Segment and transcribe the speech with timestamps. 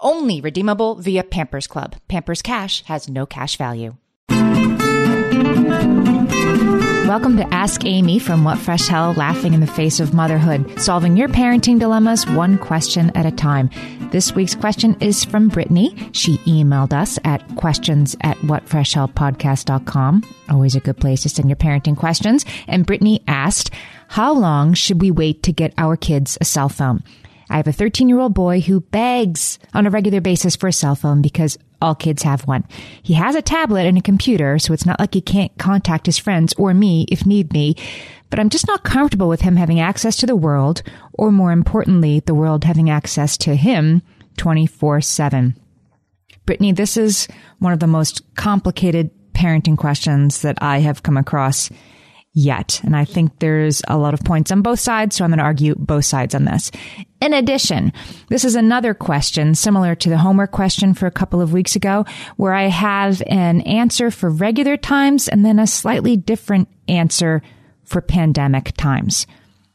[0.00, 1.96] Only redeemable via Pampers Club.
[2.06, 3.96] Pampers Cash has no cash value.
[7.08, 11.16] Welcome to Ask Amy from What Fresh Hell, laughing in the face of motherhood, solving
[11.16, 13.70] your parenting dilemmas one question at a time.
[14.12, 15.96] This week's question is from Brittany.
[16.12, 20.22] She emailed us at questions at whatfreshhellpodcast.com.
[20.50, 22.44] Always a good place to send your parenting questions.
[22.68, 23.70] And Brittany asked,
[24.08, 27.02] how long should we wait to get our kids a cell phone?
[27.50, 30.72] I have a 13 year old boy who begs on a regular basis for a
[30.72, 32.64] cell phone because all kids have one.
[33.02, 36.18] He has a tablet and a computer, so it's not like he can't contact his
[36.18, 37.76] friends or me if need be.
[38.30, 40.82] But I'm just not comfortable with him having access to the world,
[41.12, 44.02] or more importantly, the world having access to him
[44.36, 45.56] 24 7.
[46.44, 51.70] Brittany, this is one of the most complicated parenting questions that I have come across
[52.38, 52.80] yet.
[52.84, 55.44] And I think there's a lot of points on both sides, so I'm going to
[55.44, 56.70] argue both sides on this.
[57.20, 57.92] In addition,
[58.28, 62.04] this is another question similar to the homework question for a couple of weeks ago,
[62.36, 67.42] where I have an answer for regular times and then a slightly different answer
[67.82, 69.26] for pandemic times.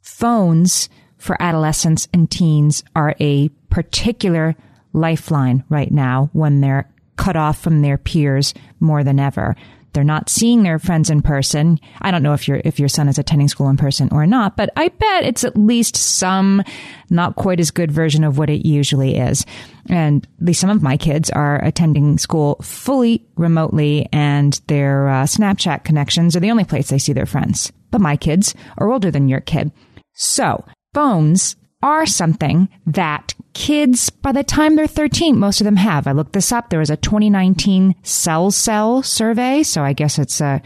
[0.00, 0.88] Phones
[1.18, 4.54] for adolescents and teens are a particular
[4.92, 9.56] lifeline right now when they're cut off from their peers more than ever.
[9.94, 11.80] They're not seeing their friends in person.
[12.02, 14.56] I don't know if your if your son is attending school in person or not,
[14.56, 16.62] but I bet it's at least some
[17.10, 19.46] not quite as good version of what it usually is.
[19.88, 25.24] And at least some of my kids are attending school fully remotely, and their uh,
[25.24, 27.72] Snapchat connections are the only place they see their friends.
[27.90, 29.70] But my kids are older than your kid.
[30.14, 36.06] So phones are something that kids, by the time they're 13, most of them have.
[36.06, 36.70] I looked this up.
[36.70, 39.62] There was a 2019 Cell Cell survey.
[39.62, 40.62] So I guess it's a,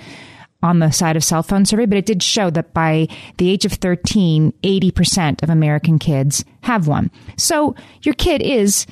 [0.63, 3.65] on the side of cell phone survey, but it did show that by the age
[3.65, 7.11] of 13, 80% of American kids have one.
[7.37, 8.87] So your kid is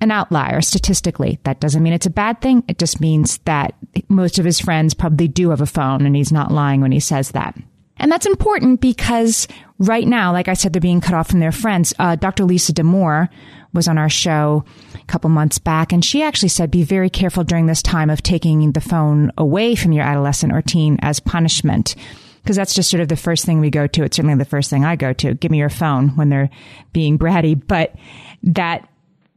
[0.00, 1.40] an outlier statistically.
[1.42, 2.62] That doesn't mean it's a bad thing.
[2.68, 3.74] It just means that
[4.08, 7.00] most of his friends probably do have a phone and he's not lying when he
[7.00, 7.58] says that.
[7.98, 9.48] And that's important because
[9.78, 11.94] right now, like I said, they're being cut off from their friends.
[11.98, 12.44] Uh, Dr.
[12.44, 13.28] Lisa Damour
[13.72, 14.64] was on our show
[14.94, 18.22] a couple months back, and she actually said, be very careful during this time of
[18.22, 21.94] taking the phone away from your adolescent or teen as punishment.
[22.42, 24.04] Because that's just sort of the first thing we go to.
[24.04, 25.34] It's certainly the first thing I go to.
[25.34, 26.50] Give me your phone when they're
[26.92, 27.60] being bratty.
[27.66, 27.96] But
[28.44, 28.88] that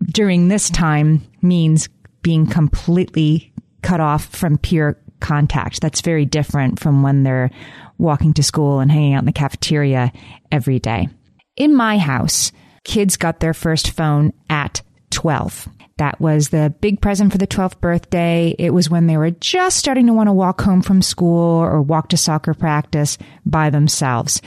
[0.06, 1.90] during this time means
[2.22, 5.81] being completely cut off from peer contact.
[5.81, 7.52] That's very different from when they're
[7.97, 10.12] walking to school and hanging out in the cafeteria
[10.52, 11.09] every day.
[11.56, 12.52] In my house,
[12.84, 14.81] kids got their first phone at
[15.12, 15.68] 12.
[15.97, 18.56] That was the big present for the 12th birthday.
[18.58, 21.81] It was when they were just starting to want to walk home from school or
[21.81, 24.41] walk to soccer practice by themselves.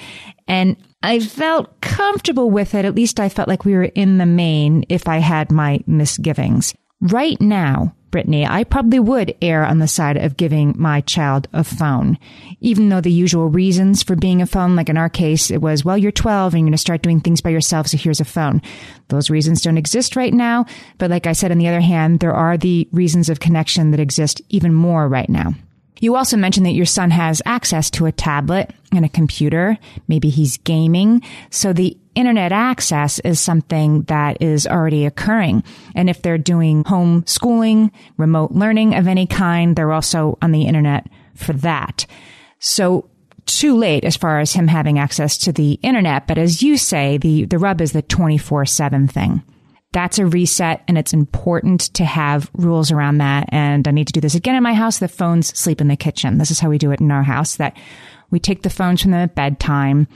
[0.48, 2.86] And I felt comfortable with it.
[2.86, 6.74] At least I felt like we were in the main if I had my misgivings.
[7.02, 11.64] Right now, Brittany, I probably would err on the side of giving my child a
[11.64, 12.16] phone.
[12.60, 15.84] Even though the usual reasons for being a phone, like in our case, it was,
[15.84, 18.24] well, you're 12 and you're going to start doing things by yourself, so here's a
[18.24, 18.62] phone.
[19.08, 20.66] Those reasons don't exist right now.
[20.98, 23.98] But like I said, on the other hand, there are the reasons of connection that
[23.98, 25.54] exist even more right now.
[25.98, 29.78] You also mentioned that your son has access to a tablet and a computer.
[30.08, 31.22] Maybe he's gaming.
[31.50, 35.64] So the internet access is something that is already occurring.
[35.94, 40.64] And if they're doing home schooling, remote learning of any kind, they're also on the
[40.64, 42.06] internet for that.
[42.58, 43.08] So
[43.46, 46.26] too late as far as him having access to the internet.
[46.26, 49.42] But as you say, the, the rub is the 24 7 thing
[49.92, 53.48] that's a reset and it's important to have rules around that.
[53.50, 54.98] And I need to do this again in my house.
[54.98, 56.38] The phones sleep in the kitchen.
[56.38, 57.76] This is how we do it in our house that
[58.30, 60.08] we take the phones from them at bedtime.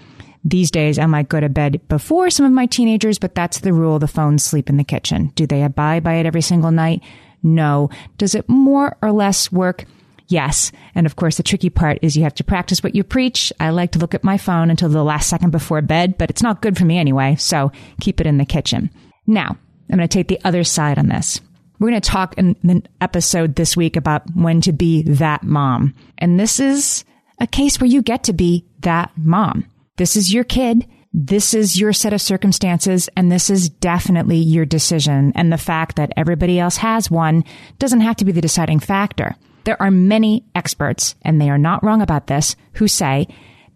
[0.46, 3.72] These days, I might go to bed before some of my teenagers, but that's the
[3.72, 3.98] rule.
[3.98, 5.32] The phones sleep in the kitchen.
[5.34, 7.02] Do they abide by it every single night?
[7.43, 7.90] No.
[8.16, 9.87] Does it more or less work?
[10.28, 10.70] Yes.
[10.94, 13.52] And of course, the tricky part is you have to practice what you preach.
[13.58, 16.44] I like to look at my phone until the last second before bed, but it's
[16.44, 17.34] not good for me anyway.
[17.34, 18.90] So keep it in the kitchen.
[19.26, 19.56] Now,
[19.90, 21.40] I'm going to take the other side on this.
[21.81, 25.93] We're going to talk in the episode this week about when to be that mom.
[26.19, 27.04] And this is
[27.40, 29.66] a case where you get to be that mom.
[29.96, 30.87] This is your kid.
[31.12, 35.32] This is your set of circumstances and this is definitely your decision.
[35.34, 37.44] And the fact that everybody else has one
[37.78, 39.34] doesn't have to be the deciding factor.
[39.64, 43.26] There are many experts, and they are not wrong about this, who say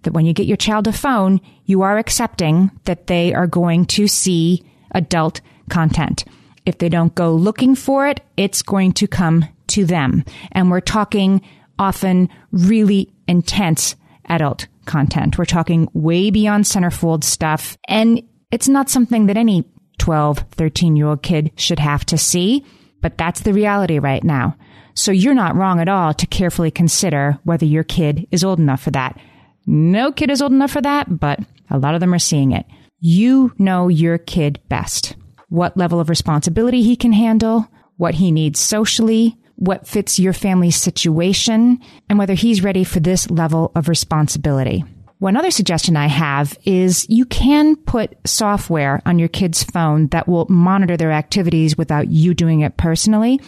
[0.02, 3.87] that when you get your child a phone, you are accepting that they are going
[3.87, 4.62] to see
[4.93, 6.25] adult content.
[6.64, 10.25] If they don't go looking for it, it's going to come to them.
[10.52, 11.40] And we're talking
[11.78, 13.96] often really intense
[14.26, 15.38] adult content.
[15.38, 17.78] We're talking way beyond centerfold stuff.
[17.87, 19.64] And it's not something that any
[19.98, 22.66] 12, 13 year old kid should have to see,
[23.00, 24.56] but that's the reality right now.
[24.94, 28.82] So you're not wrong at all to carefully consider whether your kid is old enough
[28.82, 29.19] for that.
[29.64, 31.38] No kid is old enough for that, but
[31.70, 32.66] a lot of them are seeing it.
[32.98, 35.14] You know your kid best.
[35.48, 40.76] What level of responsibility he can handle, what he needs socially, what fits your family's
[40.76, 41.78] situation,
[42.08, 44.84] and whether he's ready for this level of responsibility.
[45.18, 50.26] One other suggestion I have is you can put software on your kid's phone that
[50.26, 53.38] will monitor their activities without you doing it personally.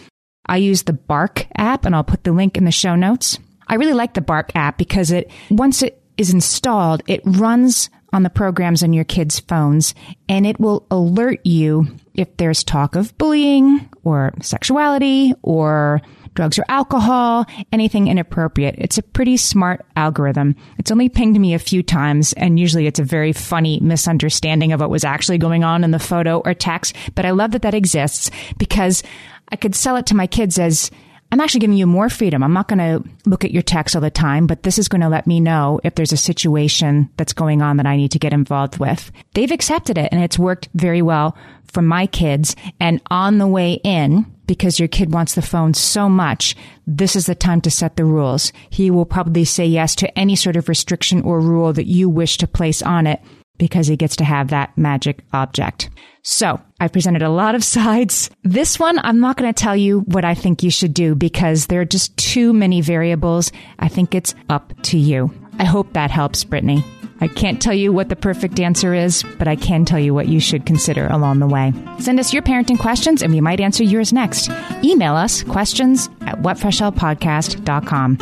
[0.45, 3.39] I use the Bark app and I'll put the link in the show notes.
[3.67, 8.23] I really like the Bark app because it, once it is installed, it runs on
[8.23, 9.93] the programs on your kids' phones
[10.29, 16.01] and it will alert you if there's talk of bullying or sexuality or
[16.35, 18.75] drugs or alcohol, anything inappropriate.
[18.77, 20.55] It's a pretty smart algorithm.
[20.77, 24.79] It's only pinged me a few times, and usually it's a very funny misunderstanding of
[24.79, 26.95] what was actually going on in the photo or text.
[27.15, 29.03] But I love that that exists because
[29.49, 30.89] I could sell it to my kids as
[31.33, 32.43] I'm actually giving you more freedom.
[32.43, 35.01] I'm not going to look at your text all the time, but this is going
[35.01, 38.19] to let me know if there's a situation that's going on that I need to
[38.19, 39.11] get involved with.
[39.33, 41.35] They've accepted it and it's worked very well
[41.71, 42.55] for my kids.
[42.79, 47.25] And on the way in, because your kid wants the phone so much, this is
[47.25, 48.53] the time to set the rules.
[48.69, 52.37] He will probably say yes to any sort of restriction or rule that you wish
[52.37, 53.23] to place on it
[53.57, 55.89] because he gets to have that magic object.
[56.23, 58.29] So I've presented a lot of sides.
[58.43, 61.67] This one, I'm not going to tell you what I think you should do because
[61.67, 63.51] there are just too many variables.
[63.79, 65.31] I think it's up to you.
[65.59, 66.83] I hope that helps, Brittany.
[67.21, 70.27] I can't tell you what the perfect answer is, but I can tell you what
[70.27, 71.71] you should consider along the way.
[71.99, 74.49] Send us your parenting questions and we might answer yours next.
[74.83, 78.17] Email us questions at whatfreshhellpodcast.com.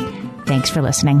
[0.46, 1.20] Thanks for listening.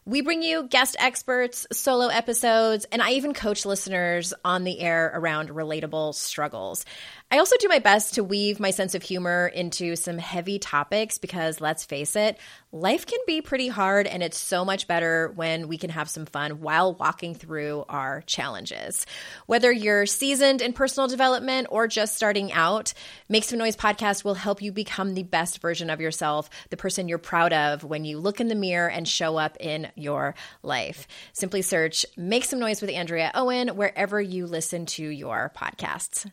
[0.03, 5.11] We bring you guest experts, solo episodes, and I even coach listeners on the air
[5.13, 6.85] around relatable struggles.
[7.29, 11.19] I also do my best to weave my sense of humor into some heavy topics
[11.19, 12.37] because let's face it,
[12.73, 16.25] life can be pretty hard and it's so much better when we can have some
[16.25, 19.05] fun while walking through our challenges.
[19.45, 22.93] Whether you're seasoned in personal development or just starting out,
[23.29, 27.07] Make Some Noise podcast will help you become the best version of yourself, the person
[27.07, 31.07] you're proud of when you look in the mirror and show up in your life.
[31.33, 36.29] Simply search Make Some Noise with Andrea Owen wherever you listen to your podcasts.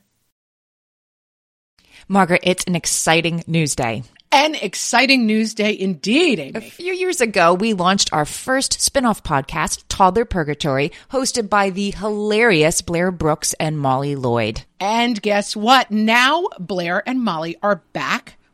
[2.07, 4.03] Margaret, it's an exciting news day.
[4.31, 6.53] An exciting news day indeed, Amy.
[6.55, 11.93] A few years ago, we launched our first spin-off podcast, Toddler Purgatory, hosted by the
[11.93, 14.65] hilarious Blair Brooks and Molly Lloyd.
[14.79, 15.91] And guess what?
[15.91, 18.38] Now Blair and Molly are back